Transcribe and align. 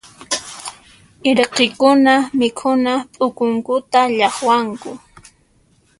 Irqikuna 1.29 2.13
mikhuna 2.39 2.93
p'ukunkuta 3.15 4.01
llaqwanku. 4.17 4.91